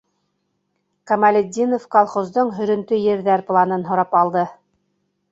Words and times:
Камалетдинов 1.09 1.83
колхоздың 1.95 2.49
һөрөнтө 2.59 2.99
ерҙәр 3.01 3.43
планын 3.51 3.85
һорап 3.91 4.17
алды. 4.23 4.47